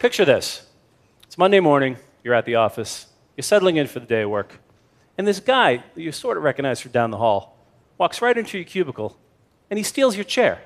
[0.00, 0.66] Picture this
[1.24, 4.58] it's Monday morning, you're at the office, you're settling in for the day of work,
[5.18, 7.58] and this guy that you sort of recognize from down the hall
[7.98, 9.18] walks right into your cubicle
[9.68, 10.62] and he steals your chair.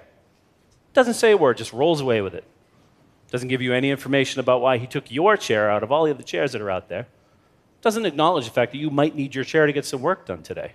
[0.92, 2.44] Doesn't say a word, just rolls away with it.
[3.32, 6.12] Doesn't give you any information about why he took your chair out of all the
[6.12, 7.08] other chairs that are out there.
[7.80, 10.44] Doesn't acknowledge the fact that you might need your chair to get some work done
[10.44, 10.74] today.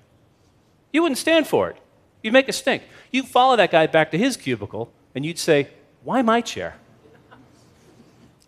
[0.91, 1.77] You wouldn't stand for it.
[2.21, 2.83] You'd make a stink.
[3.09, 5.69] You'd follow that guy back to his cubicle and you'd say,
[6.03, 6.75] Why my chair?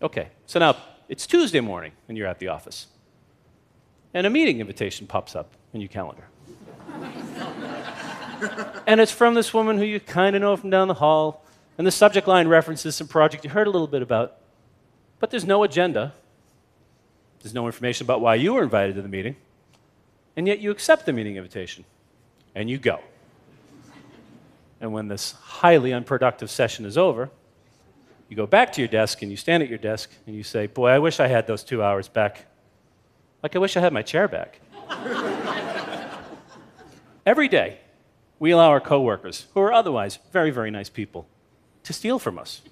[0.02, 0.76] Okay, so now
[1.08, 2.88] it's Tuesday morning and you're at the office.
[4.12, 6.24] And a meeting invitation pops up in your calendar.
[8.86, 11.44] and it's from this woman who you kind of know from down the hall.
[11.78, 14.38] And the subject line references some project you heard a little bit about.
[15.20, 16.12] But there's no agenda.
[17.40, 19.36] There's no information about why you were invited to the meeting.
[20.36, 21.84] And yet you accept the meeting invitation
[22.56, 22.98] and you go.
[24.80, 27.30] And when this highly unproductive session is over,
[28.32, 30.66] you go back to your desk and you stand at your desk and you say,
[30.66, 32.46] Boy, I wish I had those two hours back.
[33.42, 34.58] Like I wish I had my chair back.
[37.26, 37.80] Every day,
[38.38, 41.28] we allow our coworkers, who are otherwise very, very nice people,
[41.82, 42.62] to steal from us.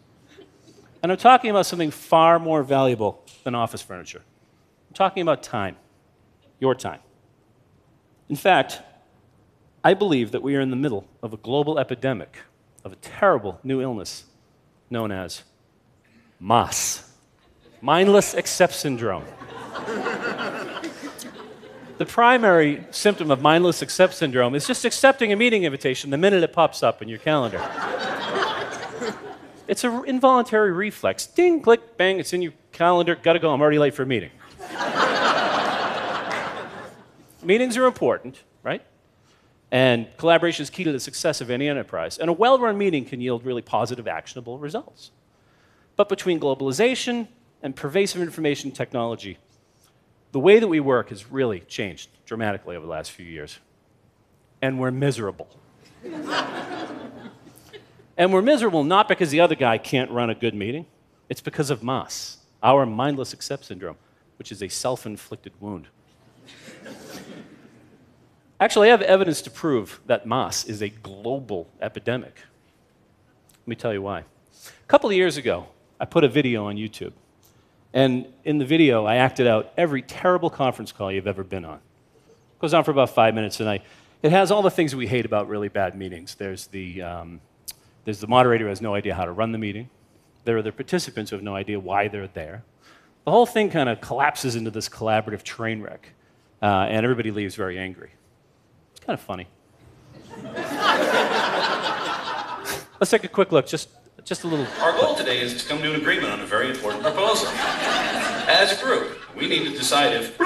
[1.02, 4.22] And I'm talking about something far more valuable than office furniture.
[4.88, 5.76] I'm talking about time,
[6.58, 7.00] your time.
[8.30, 8.80] In fact,
[9.84, 12.38] I believe that we are in the middle of a global epidemic
[12.82, 14.24] of a terrible new illness
[14.88, 15.42] known as
[16.40, 17.06] MAS,
[17.82, 19.24] mindless accept syndrome.
[21.98, 26.42] the primary symptom of mindless accept syndrome is just accepting a meeting invitation the minute
[26.42, 27.60] it pops up in your calendar.
[29.68, 31.26] it's an involuntary reflex.
[31.26, 33.16] Ding, click, bang, it's in your calendar.
[33.16, 34.30] Gotta go, I'm already late for a meeting.
[37.42, 38.82] Meetings are important, right?
[39.70, 42.16] And collaboration is key to the success of any enterprise.
[42.16, 45.10] And a well run meeting can yield really positive, actionable results.
[46.00, 47.28] But between globalization
[47.62, 49.36] and pervasive information technology,
[50.32, 53.58] the way that we work has really changed dramatically over the last few years.
[54.62, 55.50] And we're miserable.
[58.16, 60.86] and we're miserable not because the other guy can't run a good meeting,
[61.28, 63.98] it's because of MAS, our mindless accept syndrome,
[64.38, 65.88] which is a self inflicted wound.
[68.58, 72.36] Actually, I have evidence to prove that MAS is a global epidemic.
[73.52, 74.20] Let me tell you why.
[74.20, 74.24] A
[74.88, 75.68] couple of years ago,
[76.00, 77.12] I put a video on YouTube.
[77.92, 81.76] And in the video, I acted out every terrible conference call you've ever been on.
[81.76, 83.82] It goes on for about five minutes, and I,
[84.22, 86.36] it has all the things we hate about really bad meetings.
[86.36, 87.40] There's the, um,
[88.04, 89.90] there's the moderator who has no idea how to run the meeting.
[90.44, 92.62] There are the participants who have no idea why they're there.
[93.24, 96.14] The whole thing kind of collapses into this collaborative train wreck,
[96.62, 98.10] uh, and everybody leaves very angry
[98.92, 99.46] It's kind of funny.
[103.00, 103.90] Let's take a quick look, just,
[104.30, 104.66] just a little.
[104.80, 107.48] Our goal today is to come to an agreement on a very important proposal.
[108.46, 110.36] As a group, we need to decide if.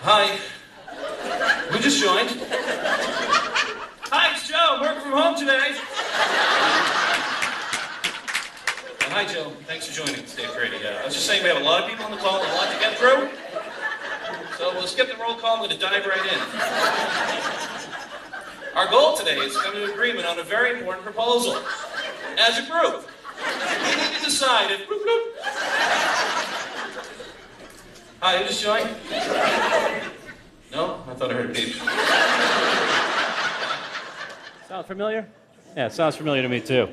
[0.00, 0.38] Hi.
[1.68, 2.30] Who just joined?
[4.08, 4.56] Hi, it's Joe.
[4.56, 5.76] I'm working from home today.
[9.04, 9.52] Uh, hi, Joe.
[9.66, 10.22] Thanks for joining.
[10.22, 10.76] It's Dave Grady.
[10.76, 12.48] Uh, I was just saying we have a lot of people on the call, a
[12.54, 13.28] lot to get through.
[14.56, 15.56] So we'll skip the roll call.
[15.56, 16.38] I'm going to dive right in.
[18.78, 21.56] Our goal today is to come to agreement on a very important proposal.
[22.38, 24.86] As a group, we need to decide if.
[24.86, 25.32] Bloop, bloop.
[28.20, 28.88] Hi, who just joined?
[30.70, 31.02] No?
[31.08, 31.74] I thought I heard a beep.
[34.68, 35.28] Sound familiar?
[35.76, 36.88] Yeah, it sounds familiar to me too.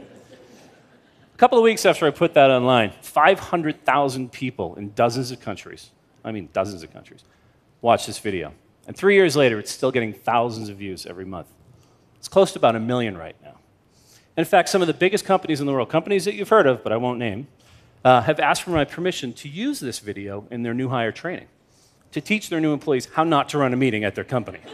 [1.36, 5.92] A couple of weeks after I put that online, 500,000 people in dozens of countries,
[6.24, 7.24] I mean dozens of countries,
[7.82, 8.54] watched this video.
[8.88, 11.46] And three years later, it's still getting thousands of views every month.
[12.26, 13.60] It's close to about a million right now.
[14.36, 16.82] In fact, some of the biggest companies in the world, companies that you've heard of,
[16.82, 17.46] but I won't name,
[18.04, 21.46] uh, have asked for my permission to use this video in their new hire training,
[22.14, 24.58] to teach their new employees how not to run a meeting at their company.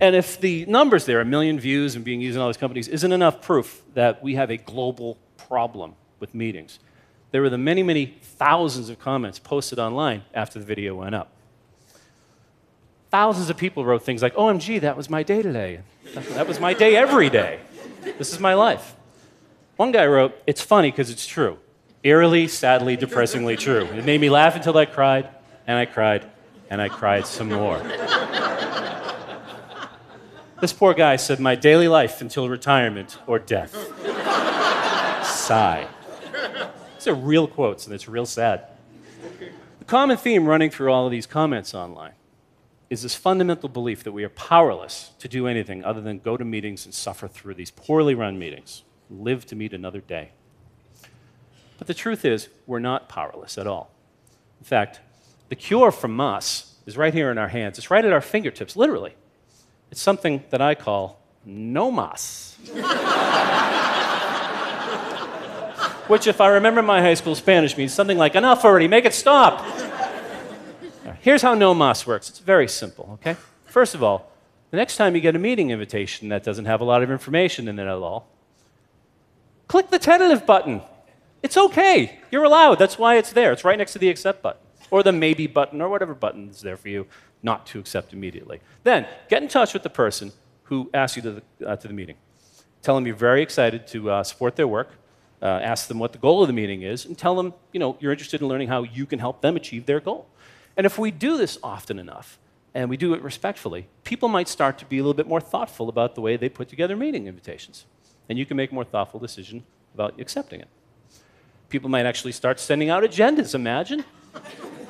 [0.00, 2.88] and if the numbers there, a million views and being used in all these companies,
[2.88, 6.78] isn't enough proof that we have a global problem with meetings,
[7.30, 11.30] there were the many, many thousands of comments posted online after the video went up.
[13.12, 15.80] Thousands of people wrote things like, OMG, that was my day today.
[16.30, 17.60] That was my day every day.
[18.16, 18.96] This is my life.
[19.76, 21.58] One guy wrote, It's funny because it's true.
[22.02, 23.84] Eerily, sadly, depressingly true.
[23.84, 25.28] It made me laugh until I cried,
[25.66, 26.24] and I cried,
[26.70, 27.76] and I cried some more.
[30.62, 33.74] this poor guy said, My daily life until retirement or death.
[35.26, 35.86] Sigh.
[36.94, 38.68] These are real quotes, and it's real sad.
[39.80, 42.12] The common theme running through all of these comments online
[42.92, 46.44] is this fundamental belief that we are powerless to do anything other than go to
[46.44, 48.82] meetings and suffer through these poorly run meetings.
[49.08, 50.32] live to meet another day.
[51.78, 53.90] But the truth is, we're not powerless at all.
[54.60, 55.00] In fact,
[55.48, 57.78] the cure from us is right here in our hands.
[57.78, 59.14] It's right at our fingertips, literally.
[59.90, 62.58] It's something that I call no mas.
[66.08, 69.14] Which, if I remember my high school Spanish, means something like enough already, make it
[69.14, 69.64] stop.
[71.22, 73.36] Here's how no mas works it's very simple, okay?
[73.64, 74.32] First of all,
[74.72, 77.68] the next time you get a meeting invitation that doesn't have a lot of information
[77.68, 78.26] in it at all,
[79.68, 80.82] click the tentative button.
[81.40, 82.18] It's okay.
[82.32, 82.80] You're allowed.
[82.80, 83.52] That's why it's there.
[83.52, 84.60] It's right next to the accept button
[84.90, 87.06] or the maybe button or whatever button is there for you
[87.40, 88.60] not to accept immediately.
[88.82, 90.32] Then get in touch with the person
[90.64, 92.16] who asked you to the, uh, to the meeting.
[92.82, 94.90] Tell them you're very excited to uh, support their work.
[95.40, 97.96] Uh, ask them what the goal of the meeting is, and tell them you know
[98.00, 100.26] you're interested in learning how you can help them achieve their goal.
[100.76, 102.38] And if we do this often enough,
[102.74, 105.88] and we do it respectfully, people might start to be a little bit more thoughtful
[105.88, 107.84] about the way they put together meeting invitations.
[108.28, 109.64] And you can make a more thoughtful decision
[109.94, 110.68] about accepting it.
[111.68, 114.04] People might actually start sending out agendas, imagine.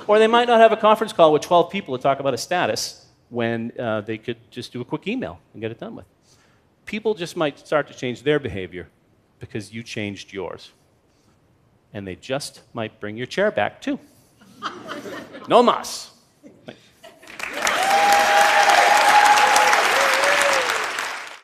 [0.07, 2.39] or they might not have a conference call with 12 people to talk about a
[2.39, 6.07] status when uh, they could just do a quick email and get it done with.
[6.85, 8.89] People just might start to change their behavior
[9.41, 10.73] because you changed yours.
[11.93, 13.99] And they just might bring your chair back too.
[15.49, 16.12] no mas.